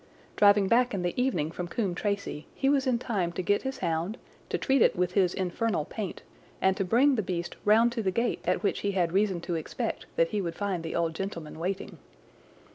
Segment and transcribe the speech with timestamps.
[0.35, 3.77] "Driving back in the evening from Coombe Tracey he was in time to get his
[3.85, 4.17] hound,
[4.49, 6.23] to treat it with his infernal paint,
[6.59, 9.53] and to bring the beast round to the gate at which he had reason to
[9.53, 11.99] expect that he would find the old gentleman waiting.